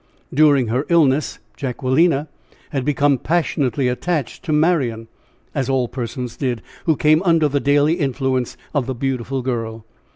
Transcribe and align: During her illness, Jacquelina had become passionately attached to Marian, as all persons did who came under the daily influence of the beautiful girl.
During 0.33 0.69
her 0.69 0.87
illness, 0.89 1.37
Jacquelina 1.55 2.27
had 2.71 2.83
become 2.83 3.19
passionately 3.19 3.87
attached 3.87 4.41
to 4.45 4.51
Marian, 4.51 5.07
as 5.53 5.69
all 5.69 5.87
persons 5.87 6.35
did 6.35 6.63
who 6.85 6.95
came 6.95 7.21
under 7.21 7.47
the 7.47 7.59
daily 7.59 7.99
influence 7.99 8.57
of 8.73 8.87
the 8.87 8.95
beautiful 8.95 9.43
girl. 9.43 9.85